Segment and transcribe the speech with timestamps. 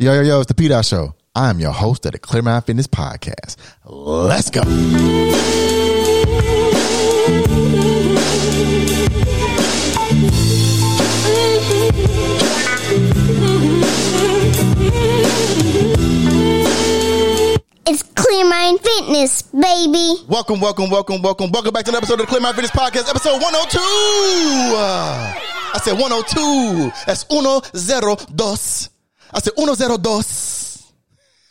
[0.00, 1.12] Yo, yo, yo, it's the P Dot Show.
[1.34, 3.56] I am your host of the Clear Mind Fitness Podcast.
[3.84, 4.62] Let's go.
[17.88, 20.22] It's Clear Mind Fitness, baby.
[20.28, 23.10] Welcome, welcome, welcome, welcome, welcome back to another episode of the Clear Mind Fitness Podcast,
[23.10, 23.78] episode 102.
[24.76, 25.34] Uh,
[25.74, 26.92] I said 102.
[27.04, 28.90] That's uno zero dos.
[29.32, 30.90] I said uno zero dos.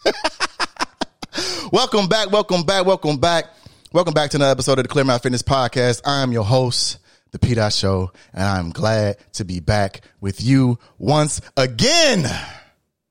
[1.72, 3.46] welcome back, welcome back, welcome back.
[3.94, 6.02] Welcome back to another episode of the Clear Mind Fitness Podcast.
[6.04, 6.98] I am your host,
[7.32, 12.26] the P Show, and I'm glad to be back with you once again.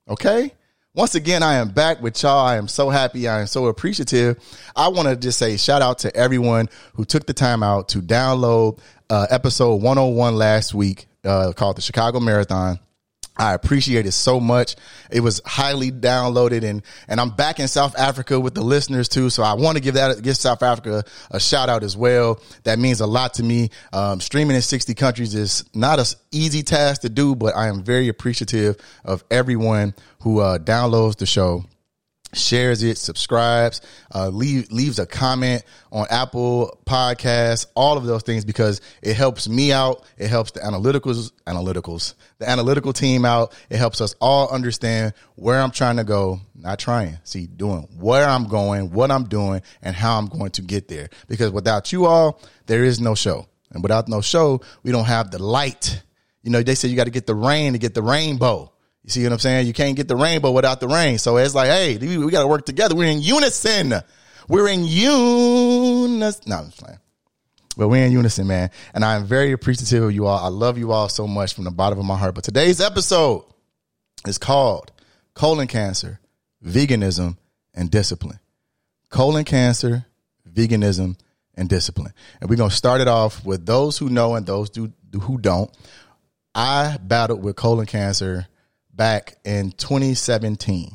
[0.08, 0.52] Okay?
[0.94, 2.44] Once again, I am back with y'all.
[2.44, 3.28] I am so happy.
[3.28, 4.38] I am so appreciative.
[4.74, 8.00] I want to just say shout out to everyone who took the time out to
[8.00, 12.80] download uh, episode 101 last week uh, called the Chicago Marathon.
[13.38, 14.76] I appreciate it so much.
[15.10, 19.30] It was highly downloaded and, and I'm back in South Africa with the listeners too.
[19.30, 22.40] So I want to give that, give South Africa a shout out as well.
[22.64, 23.70] That means a lot to me.
[23.92, 27.82] Um, streaming in 60 countries is not an easy task to do, but I am
[27.82, 31.64] very appreciative of everyone who, uh, downloads the show
[32.36, 33.80] shares it, subscribes,
[34.14, 39.48] uh, leave, leaves a comment on Apple Podcasts, all of those things because it helps
[39.48, 40.04] me out.
[40.18, 43.54] It helps the analyticals, analyticals, the analytical team out.
[43.70, 48.26] It helps us all understand where I'm trying to go, not trying, see, doing where
[48.28, 51.08] I'm going, what I'm doing, and how I'm going to get there.
[51.28, 53.46] Because without you all, there is no show.
[53.70, 56.02] And without no show, we don't have the light.
[56.42, 58.72] You know, they say you got to get the rain to get the rainbow.
[59.06, 59.68] You see what I'm saying?
[59.68, 61.18] You can't get the rainbow without the rain.
[61.18, 62.96] So it's like, hey, we, we got to work together.
[62.96, 63.94] We're in unison.
[64.48, 66.42] We're in unison.
[66.48, 66.98] No, I'm just playing.
[67.76, 68.70] But we're in unison, man.
[68.94, 70.44] And I'm very appreciative of you all.
[70.44, 72.34] I love you all so much from the bottom of my heart.
[72.34, 73.44] But today's episode
[74.26, 74.90] is called
[75.34, 76.18] Colon Cancer,
[76.64, 77.36] Veganism,
[77.74, 78.40] and Discipline.
[79.08, 80.04] Colon cancer,
[80.52, 81.16] veganism,
[81.54, 82.12] and discipline.
[82.40, 85.38] And we're going to start it off with those who know and those who, who
[85.38, 85.70] don't.
[86.56, 88.48] I battled with colon cancer
[88.96, 90.90] back in 2017.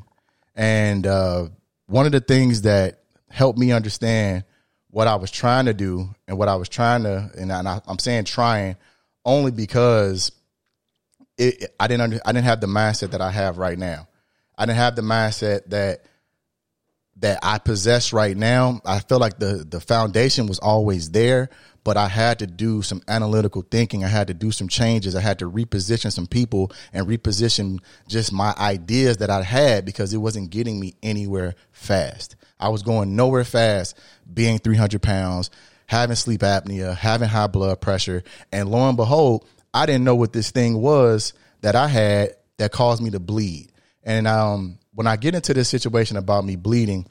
[0.56, 1.48] And uh,
[1.88, 4.44] one of the things that helped me understand
[4.90, 8.00] what I was trying to do and what I was trying to, and I, am
[8.00, 8.76] saying trying
[9.24, 10.32] only because
[11.38, 14.08] it, I didn't under, I didn't have the mindset that I have right now.
[14.58, 16.06] I didn't have the mindset that
[17.18, 18.82] that I possess right now.
[18.86, 21.50] I feel like the the foundation was always there,
[21.84, 24.04] but I had to do some analytical thinking.
[24.04, 25.16] I had to do some changes.
[25.16, 30.14] I had to reposition some people and reposition just my ideas that I had because
[30.14, 32.36] it wasn't getting me anywhere fast.
[32.60, 33.98] I was going nowhere fast
[34.32, 35.50] being 300 pounds,
[35.88, 38.24] having sleep apnea, having high blood pressure.
[38.52, 42.72] And lo and behold, I didn't know what this thing was that I had that
[42.72, 43.72] caused me to bleed.
[44.04, 47.08] And um, when I get into this situation about me bleeding,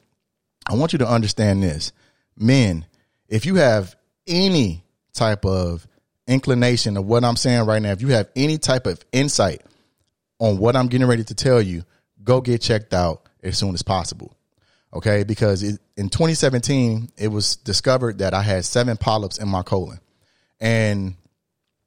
[0.69, 1.92] I want you to understand this.
[2.36, 2.86] Men,
[3.28, 5.86] if you have any type of
[6.26, 9.62] inclination of what I'm saying right now, if you have any type of insight
[10.38, 11.84] on what I'm getting ready to tell you,
[12.22, 14.34] go get checked out as soon as possible.
[14.92, 19.62] Okay, because it, in 2017 it was discovered that I had seven polyps in my
[19.62, 20.00] colon,
[20.60, 21.14] and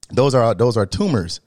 [0.10, 1.42] those are those are tumors.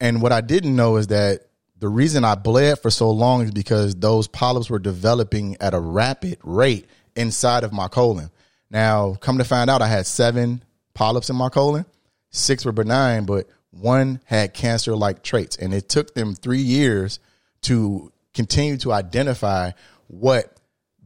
[0.00, 1.42] And what I didn't know is that
[1.78, 5.80] the reason I bled for so long is because those polyps were developing at a
[5.80, 8.30] rapid rate inside of my colon.
[8.72, 11.84] Now, come to find out, I had seven polyps in my colon.
[12.30, 15.56] Six were benign, but one had cancer like traits.
[15.56, 17.20] And it took them three years
[17.62, 19.72] to continue to identify
[20.08, 20.56] what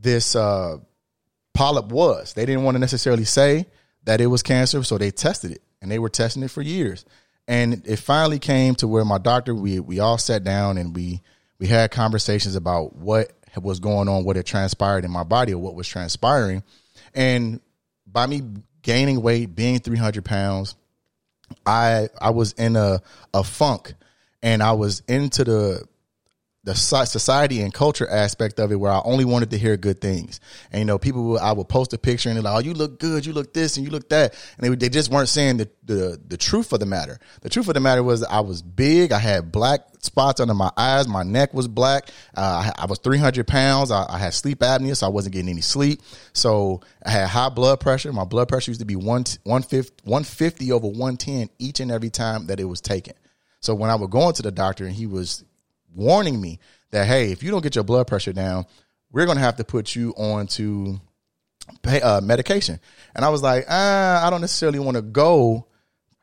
[0.01, 0.77] this uh,
[1.55, 2.35] polyp was.
[2.35, 3.67] They didn't want to necessarily say
[4.05, 5.63] that it was cancer, so they tested it.
[5.83, 7.05] And they were testing it for years.
[7.49, 11.21] And it finally came to where my doctor, we, we all sat down and we,
[11.59, 15.59] we had conversations about what was going on, what had transpired in my body, or
[15.59, 16.63] what was transpiring
[17.17, 17.61] and
[18.07, 18.43] by me
[18.83, 20.77] gaining weight, being 300 pounds,
[21.65, 23.03] I I was in a
[23.35, 23.95] a funk
[24.43, 25.89] and I was into the
[26.67, 30.41] the society and culture aspect of it where I only wanted to hear good things.
[30.73, 32.99] And you know, people I would post a picture and they're like, "Oh, you look
[32.99, 35.71] good, you look this and you look that," and they they just weren't saying the
[35.85, 37.21] the the truth of the matter.
[37.43, 40.73] The truth of the matter was I was big, I had black spots under my
[40.77, 44.35] eyes, my neck was black, uh, I, I, was three hundred pounds, I, I, had
[44.35, 46.03] sleep apnea, so I wasn't getting any sleep.
[46.33, 48.13] So I had high blood pressure.
[48.13, 51.93] My blood pressure used to be one one fifty, 150 over one ten each and
[51.93, 53.15] every time that it was taken.
[53.61, 55.45] So when I would go into the doctor and he was
[55.97, 56.61] warning me
[56.91, 58.67] that hey, if you don't get your blood pressure down,
[59.11, 61.01] we're going to have to put you on to
[61.83, 62.79] pay, uh, medication.
[63.15, 65.67] And I was like, ah, I don't necessarily want to go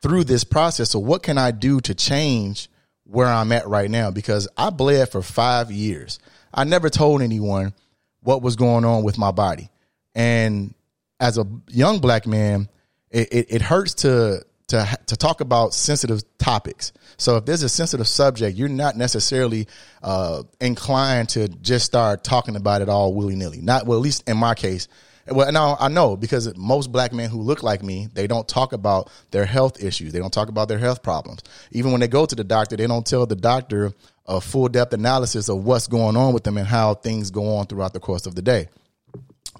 [0.00, 0.90] through this process.
[0.90, 2.68] So what can I do to change
[3.04, 6.18] where I'm at right now because I bled for five years.
[6.52, 7.74] I never told anyone
[8.20, 9.70] what was going on with my body.
[10.14, 10.74] And
[11.20, 12.68] as a young black man,
[13.10, 16.92] it, it, it hurts to to to talk about sensitive topics.
[17.16, 19.68] So if there's a sensitive subject, you're not necessarily
[20.02, 23.60] uh, inclined to just start talking about it all willy nilly.
[23.60, 24.88] Not well, at least in my case.
[25.26, 28.74] Well, now I know because most black men who look like me, they don't talk
[28.74, 30.12] about their health issues.
[30.12, 31.40] They don't talk about their health problems.
[31.70, 33.92] Even when they go to the doctor, they don't tell the doctor
[34.26, 37.66] a full depth analysis of what's going on with them and how things go on
[37.66, 38.68] throughout the course of the day.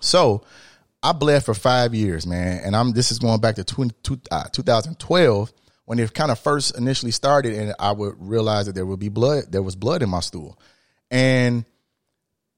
[0.00, 0.44] So
[1.02, 2.92] I bled for five years, man, and I'm.
[2.92, 3.94] This is going back to 20,
[4.30, 5.52] uh, 2012
[5.84, 9.08] when it kind of first initially started, and I would realize that there would be
[9.08, 9.44] blood.
[9.50, 10.58] There was blood in my stool,
[11.10, 11.64] and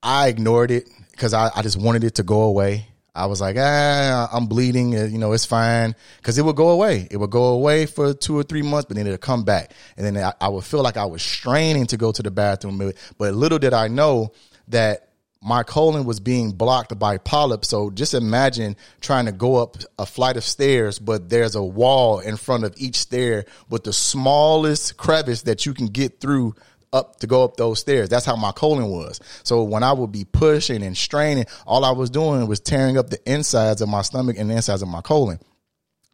[0.02, 2.87] I ignored it because I, I just wanted it to go away.
[3.14, 4.94] I was like, ah, I'm bleeding.
[4.94, 7.08] Uh, you know, it's fine because it would go away.
[7.11, 10.05] It would go away for two or three months, but then it'll come back, and
[10.05, 12.93] then I, I would feel like I was straining to go to the bathroom.
[13.19, 14.32] But little did I know
[14.69, 15.08] that
[15.43, 17.69] my colon was being blocked by polyps.
[17.69, 22.19] So just imagine trying to go up a flight of stairs, but there's a wall
[22.19, 26.55] in front of each stair with the smallest crevice that you can get through
[26.93, 28.09] up to go up those stairs.
[28.09, 29.21] That's how my colon was.
[29.43, 33.11] So when I would be pushing and straining, all I was doing was tearing up
[33.11, 35.39] the insides of my stomach and the insides of my colon.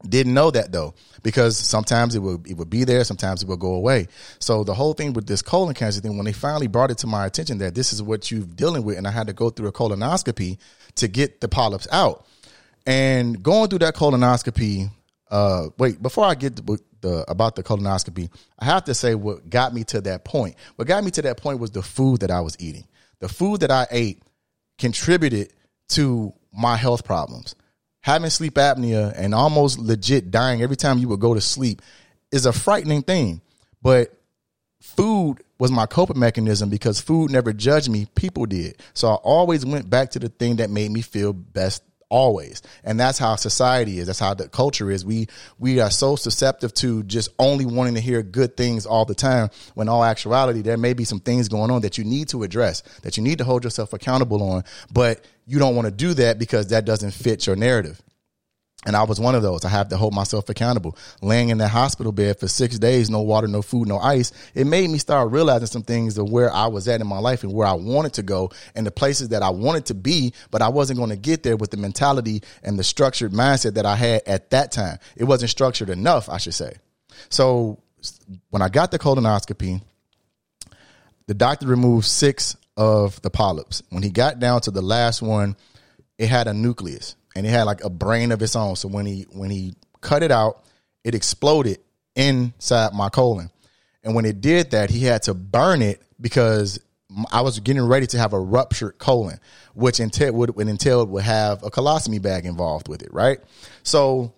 [0.08, 3.60] Didn't know that though, because sometimes it would it would be there, sometimes it would
[3.60, 4.08] go away.
[4.40, 7.06] So the whole thing with this colon cancer thing, when they finally brought it to
[7.06, 9.68] my attention that this is what you're dealing with, and I had to go through
[9.68, 10.58] a colonoscopy
[10.96, 12.26] to get the polyps out.
[12.84, 14.90] And going through that colonoscopy,
[15.30, 18.28] uh, wait, before I get the, the about the colonoscopy,
[18.58, 20.56] I have to say what got me to that point.
[20.76, 22.86] What got me to that point was the food that I was eating.
[23.20, 24.20] The food that I ate
[24.78, 25.52] contributed
[25.90, 27.54] to my health problems
[28.02, 31.80] having sleep apnea and almost legit dying every time you would go to sleep
[32.30, 33.40] is a frightening thing.
[33.80, 34.12] But
[34.80, 38.76] food was my coping mechanism because food never judged me, people did.
[38.94, 42.60] So I always went back to the thing that made me feel best always.
[42.84, 44.06] And that's how society is.
[44.06, 45.04] That's how the culture is.
[45.04, 45.28] We
[45.58, 49.48] we are so susceptible to just only wanting to hear good things all the time
[49.74, 52.82] when all actuality there may be some things going on that you need to address
[53.02, 54.62] that you need to hold yourself accountable on
[54.92, 58.00] but you don't want to do that because that doesn't fit your narrative
[58.84, 59.64] and I was one of those.
[59.64, 60.96] I have to hold myself accountable.
[61.20, 64.66] Laying in that hospital bed for six days, no water, no food, no ice, it
[64.66, 67.52] made me start realizing some things of where I was at in my life and
[67.52, 70.68] where I wanted to go and the places that I wanted to be, but I
[70.68, 74.22] wasn't going to get there with the mentality and the structured mindset that I had
[74.26, 74.98] at that time.
[75.16, 76.74] It wasn't structured enough, I should say.
[77.28, 77.80] So
[78.50, 79.80] when I got the colonoscopy,
[81.28, 83.82] the doctor removed six of the polyps.
[83.90, 85.56] When he got down to the last one,
[86.18, 88.76] it had a nucleus and it had like a brain of its own.
[88.76, 90.64] So when he when he cut it out,
[91.04, 91.78] it exploded
[92.14, 93.50] inside my colon.
[94.04, 96.80] And when it did that, he had to burn it because
[97.30, 99.38] I was getting ready to have a ruptured colon,
[99.74, 103.38] which entail would, would would have a colostomy bag involved with it, right?
[103.82, 104.32] So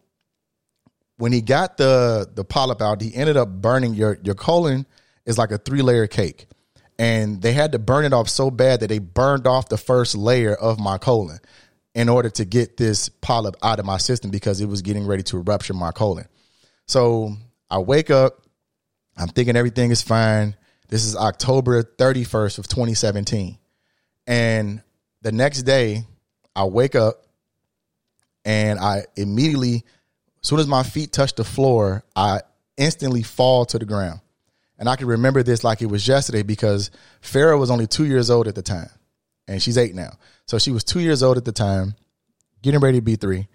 [1.16, 4.86] when he got the the polyp out, he ended up burning your your colon
[5.24, 6.46] is like a three layer cake,
[6.98, 10.14] and they had to burn it off so bad that they burned off the first
[10.14, 11.38] layer of my colon
[11.94, 15.22] in order to get this polyp out of my system because it was getting ready
[15.22, 16.26] to rupture my colon.
[16.86, 17.36] So
[17.70, 18.42] I wake up,
[19.16, 20.56] I'm thinking everything is fine.
[20.88, 23.58] This is October 31st of 2017.
[24.26, 24.82] And
[25.22, 26.04] the next day,
[26.56, 27.24] I wake up
[28.44, 29.84] and I immediately,
[30.42, 32.40] as soon as my feet touch the floor, I
[32.76, 34.20] instantly fall to the ground.
[34.78, 36.90] And I can remember this like it was yesterday because
[37.22, 38.90] Farrah was only two years old at the time
[39.46, 40.18] and she's eight now.
[40.46, 41.94] So she was two years old at the time,
[42.62, 43.48] getting ready to be three.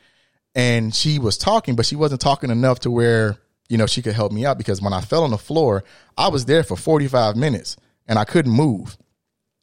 [0.55, 3.37] And she was talking, but she wasn't talking enough to where,
[3.69, 5.83] you know, she could help me out because when I fell on the floor,
[6.17, 7.77] I was there for 45 minutes
[8.07, 8.97] and I couldn't move.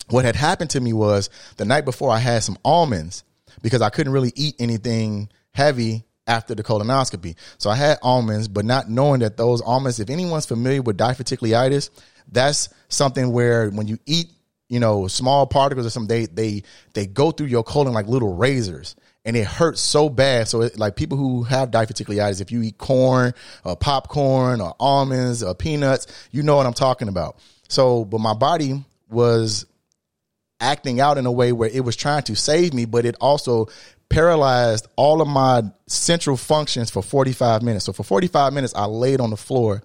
[0.08, 3.24] What had happened to me was the night before I had some almonds
[3.62, 7.36] because I couldn't really eat anything heavy after the colonoscopy.
[7.58, 11.90] So I had almonds, but not knowing that those almonds, if anyone's familiar with diverticulitis,
[12.30, 14.30] that's something where when you eat
[14.68, 16.62] you know, small particles or something, they they
[16.94, 20.48] they go through your colon like little razors, and it hurts so bad.
[20.48, 25.42] So, it, like people who have diverticulitis, if you eat corn or popcorn or almonds
[25.42, 27.38] or peanuts, you know what I'm talking about.
[27.68, 29.66] So, but my body was
[30.60, 33.68] acting out in a way where it was trying to save me, but it also
[34.08, 37.84] paralyzed all of my central functions for 45 minutes.
[37.84, 39.82] So for 45 minutes, I laid on the floor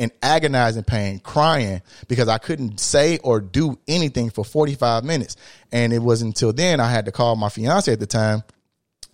[0.00, 5.36] in agonizing pain, crying because I couldn't say or do anything for 45 minutes.
[5.72, 8.42] And it was until then I had to call my fiance at the time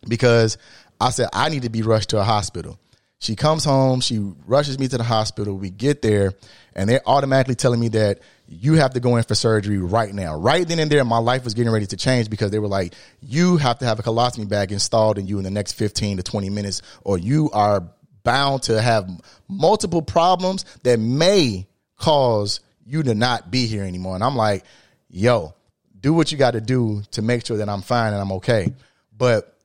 [0.06, 0.58] because
[1.00, 2.78] I said, I need to be rushed to a hospital.
[3.18, 5.56] She comes home, she rushes me to the hospital.
[5.56, 6.34] We get there,
[6.76, 10.36] and they're automatically telling me that you have to go in for surgery right now.
[10.36, 12.94] Right then and there, my life was getting ready to change because they were like,
[13.20, 16.22] you have to have a colostomy bag installed in you in the next 15 to
[16.22, 17.88] 20 minutes, or you are
[18.26, 19.08] bound to have
[19.48, 21.64] multiple problems that may
[21.96, 24.16] cause you to not be here anymore.
[24.16, 24.64] And I'm like,
[25.08, 25.54] yo,
[26.00, 28.74] do what you got to do to make sure that I'm fine and I'm okay.
[29.16, 29.56] But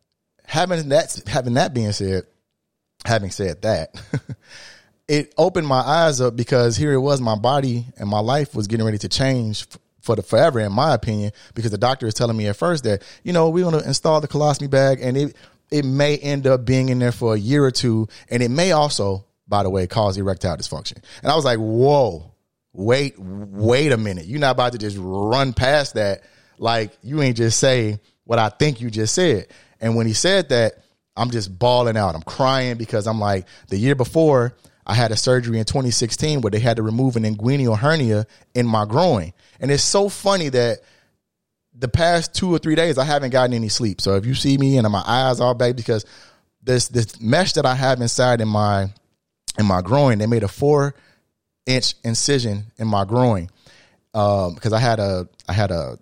[0.46, 2.24] having that having that being said,
[3.04, 4.00] having said that,
[5.08, 8.68] it opened my eyes up because here it was, my body and my life was
[8.68, 9.66] getting ready to change
[10.02, 13.04] for the forever, in my opinion, because the doctor is telling me at first that
[13.24, 15.36] you know we're going to install the colostomy bag and it
[15.72, 18.74] it may end up being in there for a year or two, and it may
[18.74, 21.02] also, by the way, cause erectile dysfunction.
[21.24, 22.32] And I was like, whoa,
[22.74, 26.24] wait, wait a minute, you're not about to just run past that
[26.58, 29.48] like you ain't just say what I think you just said.
[29.80, 30.74] And when he said that,
[31.18, 32.16] I'm just bawling out.
[32.16, 36.52] I'm crying because I'm like, the year before, I had a surgery in 2016 where
[36.52, 38.26] they had to remove an inguinal hernia
[38.56, 39.34] in my groin.
[39.60, 40.80] And it's so funny that
[41.74, 44.02] the past two or three days I haven't gotten any sleep.
[44.02, 46.06] So if you see me and my eyes all big because
[46.64, 48.90] this this mesh that I have inside in my
[49.58, 50.96] in my groin, they made a four
[51.66, 53.50] inch incision in my groin
[54.14, 55.98] um, because I had a I had a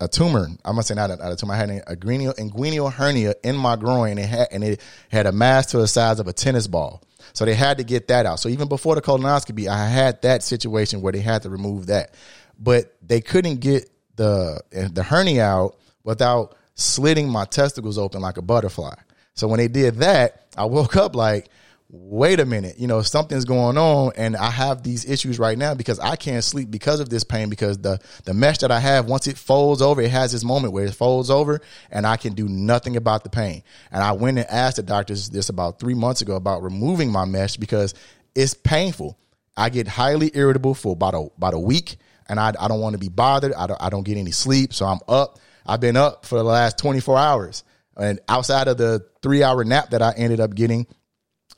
[0.00, 0.46] a tumor.
[0.64, 1.54] I'm gonna say not a, a tumor.
[1.54, 4.12] I had an inguinal, inguinal hernia in my groin.
[4.12, 7.02] And It had and it had a mass to the size of a tennis ball.
[7.32, 8.40] So they had to get that out.
[8.40, 12.14] So even before the colonoscopy, I had that situation where they had to remove that,
[12.58, 14.60] but they couldn't get the
[14.92, 18.94] the hernia out without slitting my testicles open like a butterfly.
[19.34, 21.48] So when they did that, I woke up like,
[21.90, 25.74] wait a minute, you know, something's going on and I have these issues right now
[25.74, 29.06] because I can't sleep because of this pain because the the mesh that I have
[29.06, 31.60] once it folds over, it has this moment where it folds over
[31.90, 33.62] and I can do nothing about the pain.
[33.90, 37.24] And I went and asked the doctors this about 3 months ago about removing my
[37.24, 37.94] mesh because
[38.34, 39.16] it's painful.
[39.56, 41.96] I get highly irritable for about a about a week
[42.28, 43.52] and I I don't want to be bothered.
[43.54, 45.38] I don't I don't get any sleep, so I'm up.
[45.66, 47.64] I've been up for the last 24 hours.
[47.96, 50.86] And outside of the 3-hour nap that I ended up getting,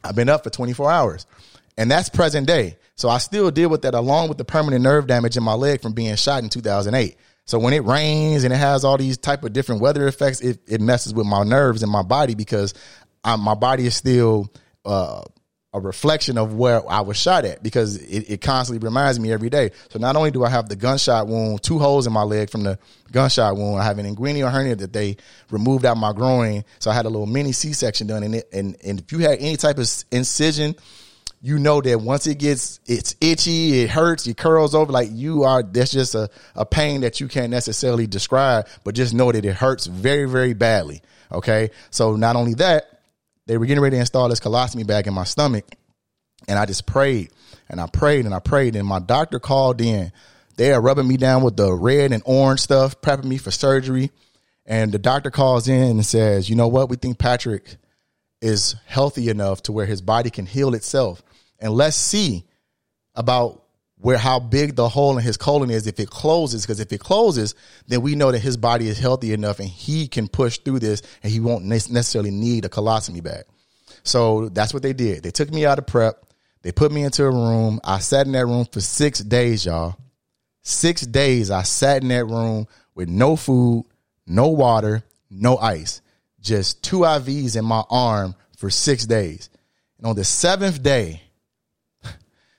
[0.03, 1.27] I've been up for 24 hours.
[1.77, 2.77] And that's present day.
[2.97, 5.81] So I still deal with that along with the permanent nerve damage in my leg
[5.81, 7.17] from being shot in 2008.
[7.47, 10.61] So when it rains and it has all these type of different weather effects, it,
[10.67, 12.75] it messes with my nerves and my body because
[13.25, 14.53] I'm, my body is still
[14.85, 15.23] uh,
[15.73, 19.51] a reflection of where I was shot at because it, it, constantly reminds me every
[19.51, 19.71] day.
[19.91, 22.65] So not only do I have the gunshot wound, two holes in my leg from
[22.65, 22.77] the
[23.13, 25.17] gunshot wound, I have an inguinal hernia that they
[25.51, 26.65] removed out my groin.
[26.81, 28.49] So I had a little mini C section done in it.
[28.53, 30.75] And, and if you had any type of incision,
[31.41, 35.45] you know that once it gets, it's itchy, it hurts, it curls over like you
[35.45, 39.45] are, that's just a, a pain that you can't necessarily describe, but just know that
[39.45, 41.01] it hurts very, very badly.
[41.31, 41.71] Okay.
[41.91, 43.00] So not only that,
[43.51, 45.65] they were getting ready to install this colostomy bag in my stomach.
[46.47, 47.33] And I just prayed
[47.69, 48.77] and I prayed and I prayed.
[48.77, 50.13] And my doctor called in.
[50.55, 54.13] They are rubbing me down with the red and orange stuff, prepping me for surgery.
[54.67, 56.91] And the doctor calls in and says, You know what?
[56.91, 57.77] We think Patrick
[58.41, 61.21] is healthy enough to where his body can heal itself.
[61.59, 62.45] And let's see
[63.17, 63.60] about
[64.01, 67.01] where how big the hole in his colon is if it closes because if it
[67.01, 67.55] closes
[67.87, 71.03] then we know that his body is healthy enough and he can push through this
[71.23, 73.45] and he won't necessarily need a colostomy bag.
[74.03, 75.23] So that's what they did.
[75.23, 76.25] They took me out of prep.
[76.63, 77.81] They put me into a room.
[77.85, 79.97] I sat in that room for six days y'all.
[80.63, 83.87] Six days i sat in that room with no food
[84.27, 86.01] no water no ice.
[86.41, 89.51] Just two ivs in my arm for six days.
[89.99, 91.23] And on the seventh day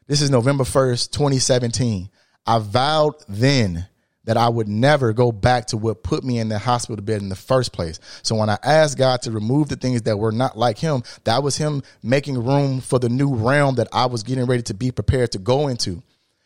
[0.08, 2.10] this is November 1st, 2017.
[2.46, 3.88] I vowed then
[4.24, 7.29] that I would never go back to what put me in the hospital bed in
[7.29, 8.00] the first place.
[8.22, 11.41] So when I asked God to remove the things that were not like him, that
[11.43, 14.91] was him making room for the new realm that I was getting ready to be
[14.91, 16.03] prepared to go into.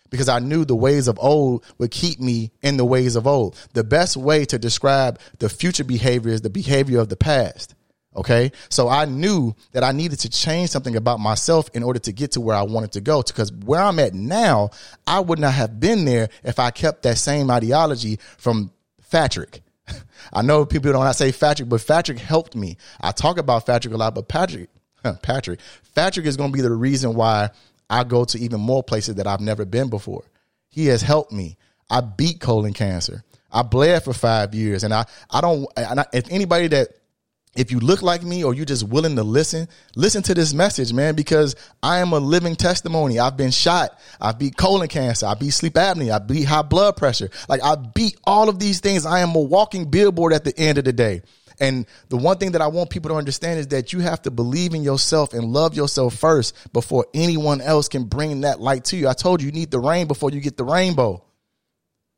[0.09, 3.57] Because I knew the ways of old would keep me in the ways of old.
[3.73, 7.74] The best way to describe the future behavior is the behavior of the past.
[8.15, 8.51] Okay.
[8.69, 12.31] So I knew that I needed to change something about myself in order to get
[12.33, 13.21] to where I wanted to go.
[13.21, 14.69] Because where I'm at now,
[15.05, 18.71] I would not have been there if I kept that same ideology from
[19.11, 19.61] Patrick.
[20.33, 22.77] I know people don't say Patrick, but Patrick helped me.
[23.01, 24.69] I talk about Patrick a lot, but Patrick,
[25.21, 25.59] Patrick,
[25.93, 27.49] Patrick is going to be the reason why
[27.89, 30.23] I go to even more places that I've never been before.
[30.69, 31.57] He has helped me.
[31.89, 33.23] I beat colon cancer.
[33.51, 35.67] I bled for five years, and I I don't.
[35.77, 36.89] And I, if anybody that
[37.55, 40.91] if you look like me or you're just willing to listen, listen to this message,
[40.91, 43.17] man, because I am a living testimony.
[43.17, 43.97] I've been shot.
[44.19, 45.25] I beat colon cancer.
[45.25, 46.15] I beat sleep apnea.
[46.15, 47.29] I beat high blood pressure.
[47.47, 49.05] Like I beat all of these things.
[49.05, 51.21] I am a walking billboard at the end of the day.
[51.59, 54.31] And the one thing that I want people to understand is that you have to
[54.31, 58.97] believe in yourself and love yourself first before anyone else can bring that light to
[58.97, 59.07] you.
[59.07, 61.23] I told you you need the rain before you get the rainbow.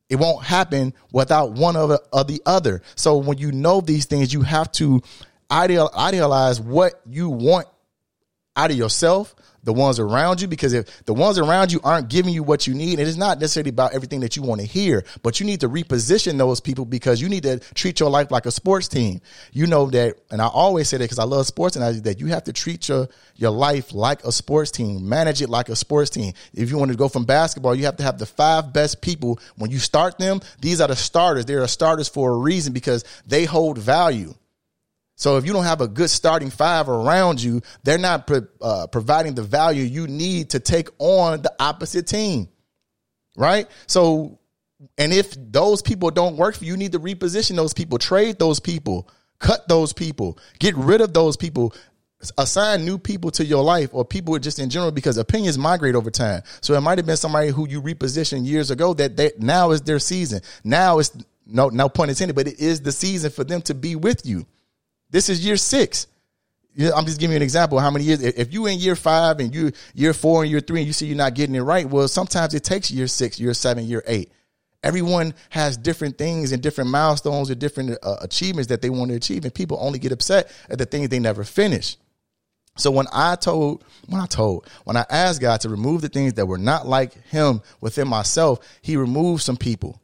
[0.09, 2.81] It won't happen without one of the, other.
[2.95, 5.01] So when you know these things, you have to
[5.51, 7.67] ideal, idealize what you want
[8.55, 12.33] out of yourself, the ones around you, because if the ones around you aren't giving
[12.33, 15.03] you what you need, it is not necessarily about everything that you want to hear,
[15.21, 18.45] but you need to reposition those people because you need to treat your life like
[18.45, 19.19] a sports team.
[19.51, 22.19] You know that, and I always say that because I love sports and I that
[22.19, 25.75] you have to treat your, your life like a sports team, manage it like a
[25.75, 26.33] sports team.
[26.53, 29.39] If you want to go from basketball, you have to have the five best people.
[29.57, 31.45] When you start them, these are the starters.
[31.45, 34.33] They are starters for a reason because they hold value.
[35.17, 38.29] So if you don't have a good starting five around you, they're not
[38.61, 42.49] uh, providing the value you need to take on the opposite team.
[43.35, 43.67] Right?
[43.87, 44.39] So,
[44.95, 48.37] and if those people don't work for you, you need to reposition those people, trade
[48.37, 49.09] those people,
[49.39, 51.73] cut those people, get rid of those people,
[52.37, 56.11] assign new people to your life or people just in general because opinions migrate over
[56.11, 56.43] time.
[56.61, 59.81] So it might have been somebody who you repositioned years ago that they, now is
[59.81, 60.41] their season.
[60.63, 61.11] Now it's
[61.47, 64.45] no no pun intended, but it is the season for them to be with you.
[65.09, 66.07] This is year six.
[66.79, 67.79] I'm just giving you an example.
[67.79, 68.21] How many years?
[68.21, 71.07] If you in year five and you year four and year three, and you see
[71.07, 74.31] you're not getting it right, well, sometimes it takes year six, year seven, year eight.
[74.83, 79.17] Everyone has different things and different milestones or different uh, achievements that they want to
[79.17, 81.97] achieve, and people only get upset at the things they never finish.
[82.77, 86.33] So when I told, when I told, when I asked God to remove the things
[86.33, 89.99] that were not like Him within myself, He removed some people.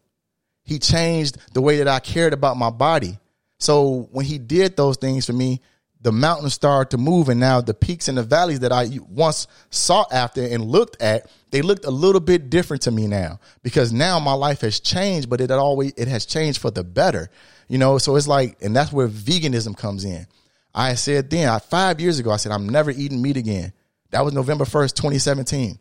[0.63, 3.19] He changed the way that I cared about my body.
[3.63, 5.62] So when he did those things for me,
[6.01, 9.48] the mountains started to move, and now the peaks and the valleys that I once
[9.70, 13.93] sought after and looked at, they looked a little bit different to me now because
[13.93, 17.29] now my life has changed, but it always it has changed for the better,
[17.70, 17.98] you know.
[18.00, 20.27] So it's like, and that's where veganism comes in.
[20.75, 23.72] I said then, I, five years ago, I said I'm never eating meat again.
[24.10, 25.79] That was November first, 2017,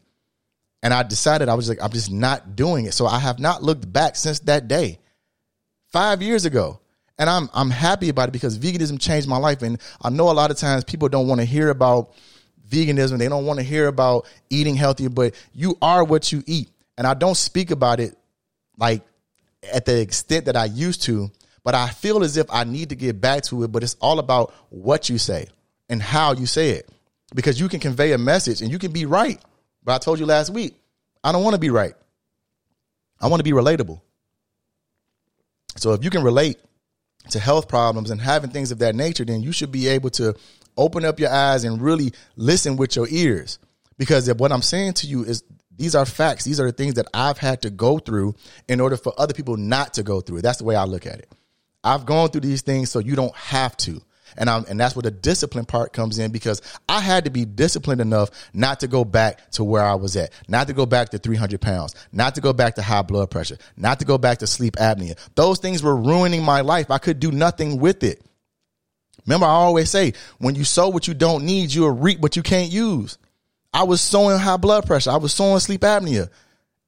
[0.85, 2.95] and I decided I was like, I'm just not doing it.
[2.95, 5.01] So I have not looked back since that day,
[5.89, 6.79] five years ago
[7.19, 9.63] and I'm I'm happy about it because veganism changed my life.
[9.63, 12.13] And I know a lot of times people don't want to hear about
[12.69, 13.19] veganism.
[13.19, 16.71] They don't want to hear about eating healthy, but you are what you eat.
[16.97, 18.17] And I don't speak about it
[18.79, 19.03] like
[19.73, 21.31] at the extent that I used to,
[21.65, 23.73] but I feel as if I need to get back to it.
[23.73, 25.47] But it's all about what you say
[25.89, 26.89] and how you say it.
[27.35, 29.41] Because you can convey a message and you can be right.
[29.85, 30.75] But I told you last week,
[31.25, 31.95] I don't want to be right.
[33.21, 34.01] I want to be relatable.
[35.77, 36.59] So if you can relate
[37.31, 40.35] to health problems and having things of that nature, then you should be able to
[40.77, 43.59] open up your eyes and really listen with your ears.
[43.99, 45.45] Because what I'm saying to you is
[45.77, 46.45] these are facts.
[46.45, 48.35] These are the things that I've had to go through
[48.69, 50.43] in order for other people not to go through.
[50.43, 51.33] That's the way I look at it.
[51.85, 54.01] I've gone through these things so you don't have to.
[54.37, 57.45] And I'm, and that's where the discipline part comes in because I had to be
[57.45, 61.11] disciplined enough not to go back to where I was at, not to go back
[61.11, 64.39] to 300 pounds, not to go back to high blood pressure, not to go back
[64.39, 65.19] to sleep apnea.
[65.35, 66.91] Those things were ruining my life.
[66.91, 68.25] I could do nothing with it.
[69.27, 72.43] Remember, I always say, when you sow what you don't need, you'll reap what you
[72.43, 73.19] can't use.
[73.73, 75.11] I was sowing high blood pressure.
[75.11, 76.29] I was sowing sleep apnea.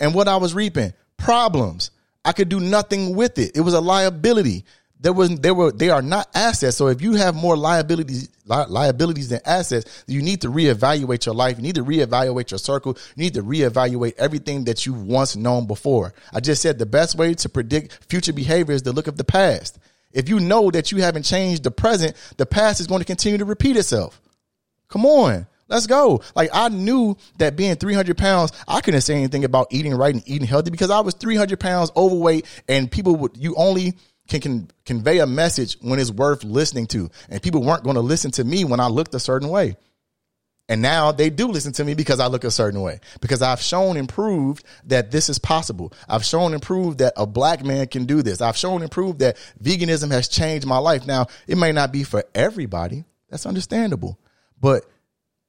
[0.00, 0.92] And what I was reaping?
[1.16, 1.90] Problems.
[2.24, 3.56] I could do nothing with it.
[3.56, 4.64] It was a liability
[5.04, 6.78] there was there were they are not assets.
[6.78, 11.34] So if you have more liabilities li- liabilities than assets, you need to reevaluate your
[11.34, 11.58] life.
[11.58, 12.96] You need to reevaluate your circle.
[13.14, 16.14] You need to reevaluate everything that you've once known before.
[16.32, 19.24] I just said the best way to predict future behavior is to look at the
[19.24, 19.78] past.
[20.10, 23.36] If you know that you haven't changed the present, the past is going to continue
[23.36, 24.22] to repeat itself.
[24.88, 25.46] Come on.
[25.68, 26.22] Let's go.
[26.34, 30.26] Like I knew that being 300 pounds, I couldn't say anything about eating right and
[30.26, 34.70] eating healthy because I was 300 pounds overweight and people would, you only can, can
[34.84, 37.10] convey a message when it's worth listening to.
[37.28, 39.76] And people weren't going to listen to me when I looked a certain way.
[40.66, 43.00] And now they do listen to me because I look a certain way.
[43.20, 45.92] Because I've shown and proved that this is possible.
[46.08, 48.40] I've shown and proved that a black man can do this.
[48.40, 51.06] I've shown and proved that veganism has changed my life.
[51.06, 53.04] Now, it may not be for everybody.
[53.28, 54.18] That's understandable.
[54.58, 54.86] But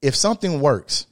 [0.02, 1.06] if something works,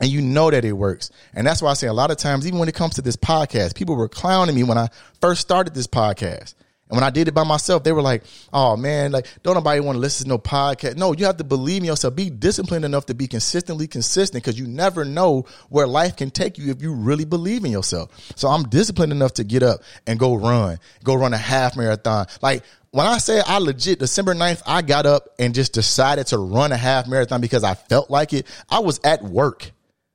[0.00, 1.10] and you know that it works.
[1.32, 3.16] And that's why I say a lot of times, even when it comes to this
[3.16, 4.88] podcast, people were clowning me when I
[5.20, 6.54] first started this podcast.
[6.92, 9.80] And when I did it by myself, they were like, oh man, like, don't nobody
[9.80, 10.98] want to listen to no podcast.
[10.98, 12.14] No, you have to believe in yourself.
[12.14, 16.58] Be disciplined enough to be consistently consistent because you never know where life can take
[16.58, 18.10] you if you really believe in yourself.
[18.36, 22.26] So I'm disciplined enough to get up and go run, go run a half marathon.
[22.42, 26.36] Like, when I say I legit December 9th, I got up and just decided to
[26.36, 28.46] run a half marathon because I felt like it.
[28.68, 29.70] I was at work.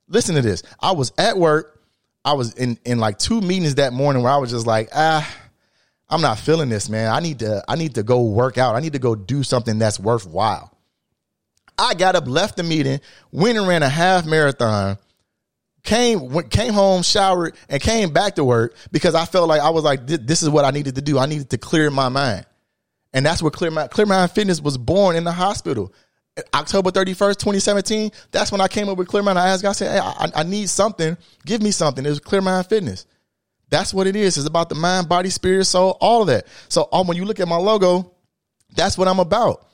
[0.10, 0.62] Listen to this.
[0.80, 1.82] I was at work.
[2.24, 5.28] I was in, in like two meetings that morning where I was just like, ah,
[6.10, 7.12] I'm not feeling this, man.
[7.12, 8.76] I need to I need to go work out.
[8.76, 10.72] I need to go do something that's worthwhile.
[11.78, 14.98] I got up, left the meeting, went and ran a half marathon,
[15.84, 19.70] came went, came home, showered, and came back to work because I felt like I
[19.70, 21.20] was like, this is what I needed to do.
[21.20, 22.46] I needed to clear my mind.
[23.13, 25.93] And that's where Clear Mind, Clear Mind Fitness was born in the hospital.
[26.54, 29.39] October 31st, 2017, that's when I came up with Clear Mind.
[29.39, 31.17] I asked God, I said, hey, I, I need something.
[31.46, 32.06] Give me something.
[32.06, 33.08] It was Clear Mind Fitness.
[33.69, 34.38] That's what it is.
[34.38, 36.47] It's about the mind, body, spirit, soul, all of that.
[36.69, 38.13] So um, when you look at my logo,
[38.75, 39.65] that's what I'm about.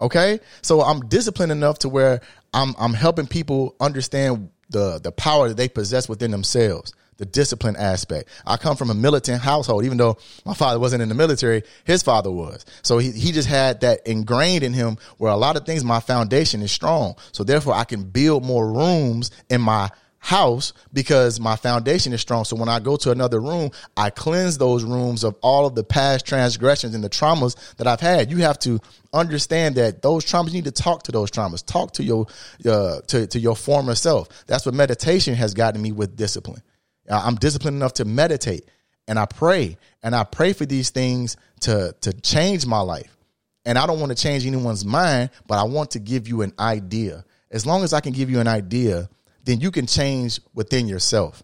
[0.00, 0.40] Okay.
[0.62, 2.20] So I'm disciplined enough to where
[2.52, 7.76] I'm, I'm helping people understand the, the power that they possess within themselves the discipline
[7.76, 8.28] aspect.
[8.46, 12.02] I come from a militant household, even though my father wasn't in the military, his
[12.02, 12.64] father was.
[12.82, 16.00] So he, he just had that ingrained in him where a lot of things, my
[16.00, 17.16] foundation is strong.
[17.32, 22.44] So therefore I can build more rooms in my house because my foundation is strong.
[22.44, 25.84] So when I go to another room, I cleanse those rooms of all of the
[25.84, 28.30] past transgressions and the traumas that I've had.
[28.30, 28.80] You have to
[29.12, 32.26] understand that those traumas, you need to talk to those traumas, talk to your,
[32.66, 34.28] uh, to, to your former self.
[34.46, 36.62] That's what meditation has gotten me with discipline.
[37.08, 38.68] I'm disciplined enough to meditate
[39.06, 43.16] and I pray and I pray for these things to, to change my life.
[43.64, 46.52] And I don't want to change anyone's mind, but I want to give you an
[46.58, 47.24] idea.
[47.50, 49.08] As long as I can give you an idea,
[49.48, 51.42] then you can change within yourself.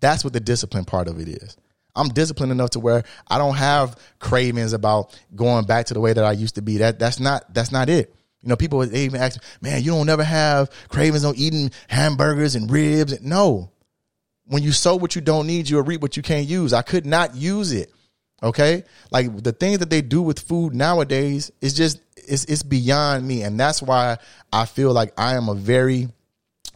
[0.00, 1.56] That's what the discipline part of it is.
[1.94, 6.12] I'm disciplined enough to where I don't have cravings about going back to the way
[6.12, 6.78] that I used to be.
[6.78, 8.12] That that's not that's not it.
[8.42, 12.56] You know, people they even ask, man, you don't never have cravings on eating hamburgers
[12.56, 13.20] and ribs.
[13.20, 13.70] No,
[14.46, 16.72] when you sow what you don't need, you'll reap what you can't use.
[16.72, 17.92] I could not use it.
[18.42, 18.82] Okay.
[19.12, 23.42] Like the things that they do with food nowadays is just, it's, it's beyond me.
[23.42, 24.18] And that's why
[24.52, 26.08] I feel like I am a very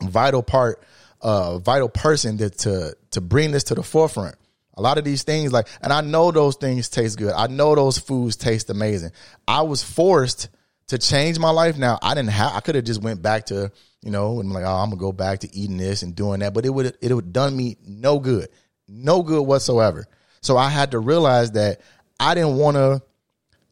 [0.02, 0.82] vital part,
[1.20, 4.36] uh, vital person that to, to bring this to the forefront.
[4.74, 7.32] A lot of these things, like, and I know those things taste good.
[7.32, 9.10] I know those foods taste amazing.
[9.46, 10.48] I was forced
[10.88, 11.76] to change my life.
[11.76, 14.64] Now I didn't have, I could have just went back to, you know, and like,
[14.64, 17.12] oh, I'm gonna go back to eating this and doing that, but it would, it
[17.12, 18.48] would done me no good,
[18.86, 20.06] no good whatsoever.
[20.40, 21.80] So I had to realize that
[22.20, 23.02] I didn't want to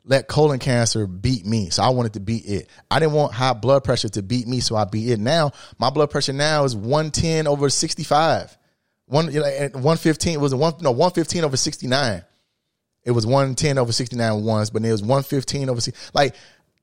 [0.06, 1.68] let colon cancer beat me.
[1.70, 2.70] So I wanted to beat it.
[2.90, 4.60] I didn't want high blood pressure to beat me.
[4.60, 5.18] So I beat it.
[5.18, 8.56] Now my blood pressure now is 110 over 65.
[9.06, 12.22] One, you know, 115 it was one, no, 115 over 69.
[13.04, 15.80] It was 110 over 69 once, but it was 115 over,
[16.12, 16.34] like,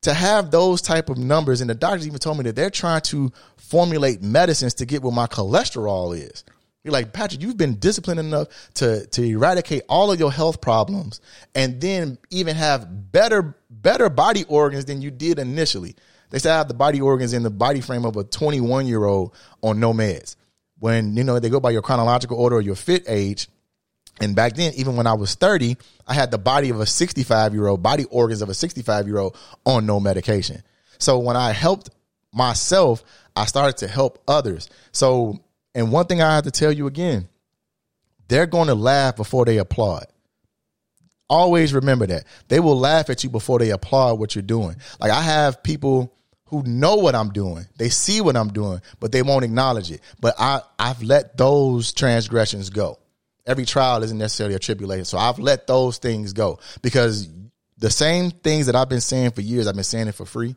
[0.04, 3.02] to have those type of numbers, and the doctors even told me that they're trying
[3.02, 6.46] to formulate medicines to get what my cholesterol is.
[6.84, 11.22] You're like, Patrick, you've been disciplined enough to, to eradicate all of your health problems
[11.56, 15.96] and then even have better, better body organs than you did initially.
[16.30, 19.34] They say have the body organs in the body frame of a 21 year old
[19.62, 20.36] on no meds.
[20.80, 23.48] When, you know, they go by your chronological order or your fit age,
[24.20, 27.54] and back then, even when I was 30, I had the body of a 65
[27.54, 30.62] year old, body organs of a 65 year old on no medication.
[31.00, 31.90] So when I helped
[32.32, 33.04] myself,
[33.36, 34.70] I started to help others.
[34.92, 35.40] So,
[35.76, 37.28] and one thing I have to tell you again,
[38.28, 40.06] they're going to laugh before they applaud.
[41.30, 42.26] Always remember that.
[42.48, 44.76] They will laugh at you before they applaud what you're doing.
[45.00, 46.14] Like I have people
[46.46, 47.66] who know what I'm doing.
[47.78, 50.02] They see what I'm doing, but they won't acknowledge it.
[50.20, 53.00] But I, I've let those transgressions go
[53.46, 55.06] every trial isn't necessarily a tribulation.
[55.06, 57.30] So I've let those things go because
[57.78, 60.56] the same things that I've been saying for years, I've been saying it for free,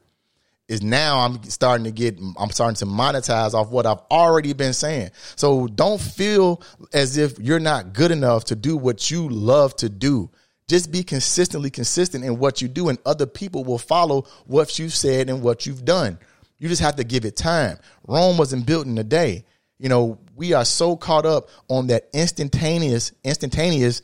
[0.69, 4.73] is now I'm starting to get, I'm starting to monetize off what I've already been
[4.73, 5.11] saying.
[5.37, 9.89] So don't feel as if you're not good enough to do what you love to
[9.89, 10.31] do.
[10.69, 14.95] Just be consistently consistent in what you do, and other people will follow what you've
[14.95, 16.19] said and what you've done.
[16.59, 17.79] You just have to give it time.
[18.09, 19.45] Rome wasn't built in a day.
[19.79, 24.03] You know, we are so caught up on that instantaneous, instantaneous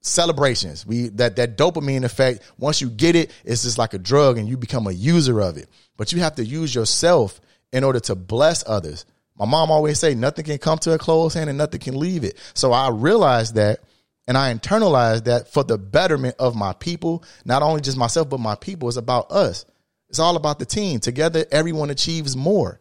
[0.00, 0.86] celebrations.
[0.86, 2.42] We that that dopamine effect.
[2.58, 5.56] Once you get it, it's just like a drug, and you become a user of
[5.56, 5.68] it.
[5.96, 7.40] But you have to use yourself
[7.72, 9.06] in order to bless others.
[9.38, 12.24] My mom always say, nothing can come to a closed hand and nothing can leave
[12.24, 12.36] it.
[12.52, 13.80] So I realized that
[14.26, 18.40] and I internalized that for the betterment of my people, not only just myself, but
[18.40, 18.88] my people.
[18.88, 19.64] It's about us.
[20.10, 21.00] It's all about the team.
[21.00, 22.80] Together, everyone achieves more.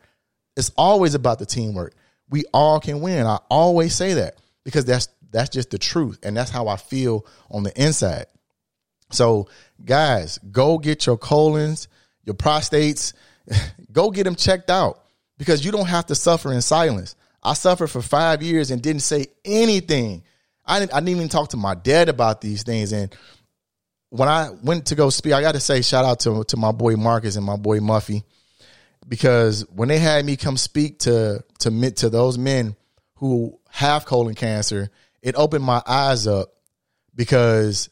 [0.57, 1.93] It's always about the teamwork
[2.29, 3.25] we all can win.
[3.25, 7.25] I always say that because that's that's just the truth and that's how I feel
[7.49, 8.25] on the inside.
[9.11, 9.47] So,
[9.83, 11.87] guys, go get your colons,
[12.23, 13.13] your prostates,
[13.91, 15.03] go get them checked out
[15.37, 17.15] because you don't have to suffer in silence.
[17.41, 20.23] I suffered for 5 years and didn't say anything.
[20.65, 23.15] I didn't, I didn't even talk to my dad about these things and
[24.09, 26.71] when I went to go speak, I got to say shout out to to my
[26.71, 28.23] boy Marcus and my boy Muffy
[29.07, 32.75] because when they had me come speak to to to those men
[33.15, 34.89] who have colon cancer,
[35.21, 36.53] it opened my eyes up
[37.15, 37.89] because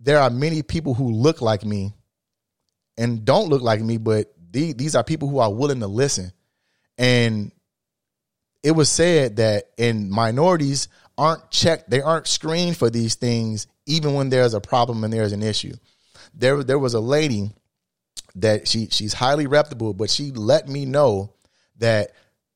[0.00, 1.92] there are many people who look like me
[2.96, 6.32] and don't look like me, but these, these are people who are willing to listen.
[6.98, 7.52] And
[8.62, 14.14] it was said that in minorities aren't checked, they aren't screened for these things, even
[14.14, 15.74] when there's a problem and there's an issue.
[16.34, 17.50] There, there was a lady
[18.36, 21.34] that she she's highly reputable, but she let me know
[21.78, 22.12] that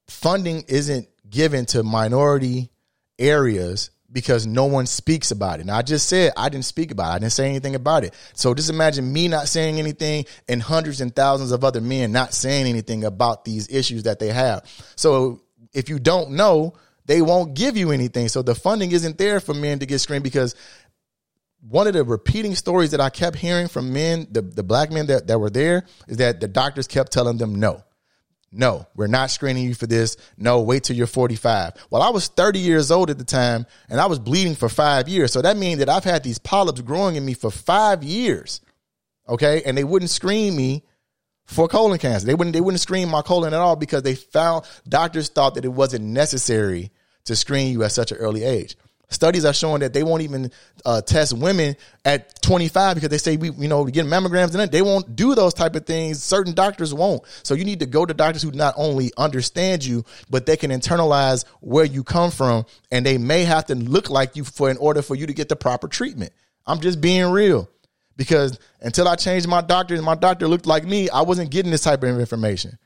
[0.09, 2.71] funding isn't given to minority
[3.19, 5.67] areas because no one speaks about it.
[5.67, 7.15] Now I just said I didn't speak about it.
[7.15, 8.15] I didn't say anything about it.
[8.35, 12.33] So just imagine me not saying anything and hundreds and thousands of other men not
[12.33, 14.65] saying anything about these issues that they have.
[14.97, 15.43] So
[15.75, 18.29] if you don't know, they won't give you anything.
[18.29, 20.55] So the funding isn't there for men to get screened because
[21.61, 25.07] one of the repeating stories that I kept hearing from men, the, the black men
[25.07, 27.83] that, that were there, is that the doctors kept telling them no.
[28.51, 30.17] No, we're not screening you for this.
[30.39, 31.75] No, wait till you're 45.
[31.91, 35.09] Well, I was 30 years old at the time and I was bleeding for five
[35.09, 35.33] years.
[35.33, 38.61] So that means that I've had these polyps growing in me for five years.
[39.29, 39.63] Okay.
[39.65, 40.85] And they wouldn't screen me
[41.45, 42.27] for colon cancer.
[42.27, 45.65] They wouldn't, they wouldn't screen my colon at all because they found doctors thought that
[45.67, 46.91] it wasn't necessary
[47.25, 48.77] to screen you at such an early age.
[49.11, 50.51] Studies are showing that they won't even
[50.85, 54.83] uh, test women at 25 because they say we, you know, get mammograms and they
[54.83, 56.23] won't do those type of things.
[56.23, 57.23] Certain doctors won't.
[57.43, 60.71] So you need to go to doctors who not only understand you, but they can
[60.71, 64.77] internalize where you come from, and they may have to look like you for in
[64.77, 66.33] order for you to get the proper treatment.
[66.67, 67.71] I'm just being real
[68.19, 71.71] because until I changed my doctor and my doctor looked like me, I wasn't getting
[71.71, 72.79] this type of information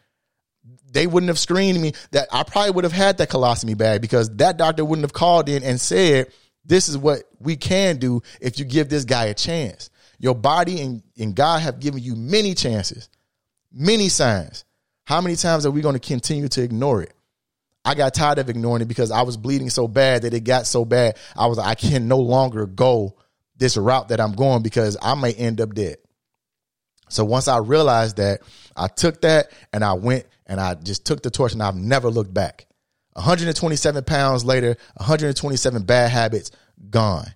[0.92, 4.28] they wouldn't have screened me that I probably would have had that colostomy bag because
[4.36, 6.32] that doctor wouldn't have called in and said,
[6.64, 9.90] this is what we can do if you give this guy a chance.
[10.18, 13.08] Your body and, and God have given you many chances,
[13.72, 14.64] many signs.
[15.04, 17.12] How many times are we going to continue to ignore it?
[17.84, 20.66] I got tired of ignoring it because I was bleeding so bad that it got
[20.66, 21.16] so bad.
[21.34, 23.16] I was I can no longer go
[23.56, 25.96] this route that I'm going because I may end up dead.
[27.08, 28.42] So once I realized that,
[28.76, 32.10] I took that and I went and I just took the torch and I've never
[32.10, 32.66] looked back.
[33.14, 36.50] 127 pounds later, 127 bad habits
[36.90, 37.26] gone.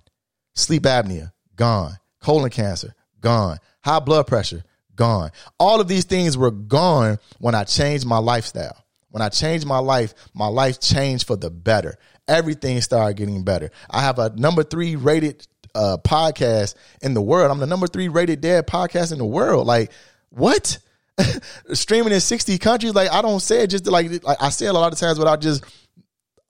[0.54, 1.96] Sleep apnea gone.
[2.22, 3.58] Colon cancer gone.
[3.84, 4.64] High blood pressure
[4.94, 5.30] gone.
[5.60, 8.76] All of these things were gone when I changed my lifestyle.
[9.10, 11.96] When I changed my life, my life changed for the better.
[12.28, 13.70] Everything started getting better.
[13.88, 17.50] I have a number three rated uh, podcast in the world.
[17.50, 19.66] I'm the number three rated dad podcast in the world.
[19.66, 19.92] Like,
[20.30, 20.78] what?
[21.72, 22.94] streaming in 60 countries.
[22.94, 25.18] Like I don't say it just like, like I say it a lot of times
[25.18, 25.64] without just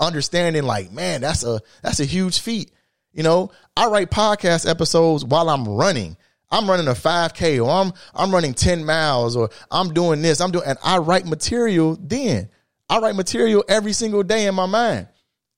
[0.00, 2.70] understanding like, man, that's a that's a huge feat.
[3.12, 6.16] You know, I write podcast episodes while I'm running.
[6.50, 10.40] I'm running a 5K or I'm I'm running 10 miles or I'm doing this.
[10.40, 12.48] I'm doing and I write material then.
[12.88, 15.09] I write material every single day in my mind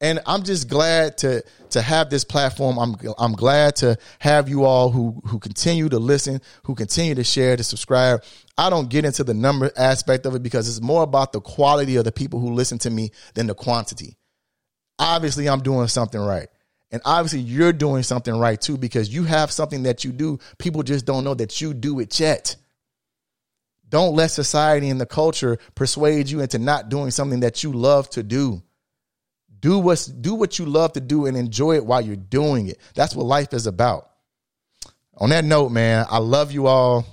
[0.01, 2.79] and I'm just glad to to have this platform.
[2.79, 7.25] I'm I'm glad to have you all who who continue to listen, who continue to
[7.25, 8.23] share, to subscribe.
[8.57, 11.97] I don't get into the number aspect of it because it's more about the quality
[11.97, 14.17] of the people who listen to me than the quantity.
[14.99, 16.49] Obviously, I'm doing something right.
[16.91, 20.39] And obviously, you're doing something right too because you have something that you do.
[20.59, 22.57] People just don't know that you do it yet.
[23.89, 28.09] Don't let society and the culture persuade you into not doing something that you love
[28.11, 28.63] to do
[29.61, 32.79] do what's do what you love to do and enjoy it while you're doing it.
[32.95, 34.11] That's what life is about.
[35.17, 37.05] On that note, man, I love you all.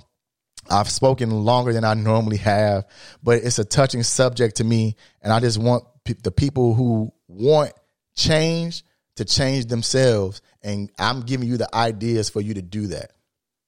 [0.68, 2.86] I've spoken longer than I normally have,
[3.22, 7.12] but it's a touching subject to me, and I just want p- the people who
[7.28, 7.72] want
[8.16, 8.84] change
[9.16, 13.12] to change themselves, and I'm giving you the ideas for you to do that.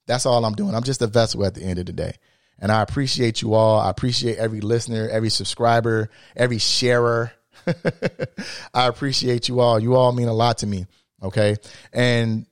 [0.07, 0.75] That's all I'm doing.
[0.75, 2.15] I'm just a vessel at the end of the day.
[2.59, 3.79] And I appreciate you all.
[3.79, 7.33] I appreciate every listener, every subscriber, every sharer.
[8.75, 9.79] I appreciate you all.
[9.79, 10.87] You all mean a lot to me.
[11.23, 11.57] Okay.
[11.93, 12.47] And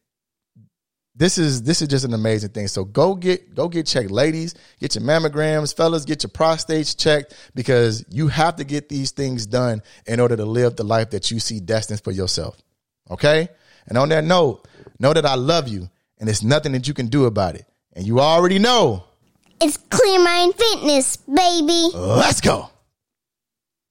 [1.15, 2.69] this is this is just an amazing thing.
[2.69, 4.55] So go get go get checked, ladies.
[4.81, 6.05] Get your mammograms, fellas.
[6.05, 10.45] Get your prostates checked because you have to get these things done in order to
[10.45, 12.61] live the life that you see destined for yourself.
[13.11, 13.49] Okay.
[13.87, 14.67] And on that note,
[14.99, 15.89] know that I love you,
[16.19, 17.65] and there's nothing that you can do about it.
[17.95, 19.05] And you already know
[19.61, 21.89] it's Clear Mind Fitness, baby.
[21.95, 22.69] Let's go.